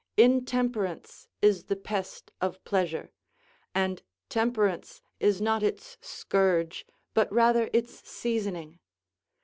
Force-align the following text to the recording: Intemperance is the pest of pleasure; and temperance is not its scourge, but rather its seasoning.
Intemperance 0.17 1.27
is 1.43 1.65
the 1.65 1.75
pest 1.75 2.31
of 2.41 2.63
pleasure; 2.63 3.11
and 3.75 4.01
temperance 4.29 4.99
is 5.19 5.39
not 5.39 5.61
its 5.61 5.95
scourge, 6.01 6.87
but 7.13 7.31
rather 7.31 7.69
its 7.71 8.09
seasoning. 8.09 8.79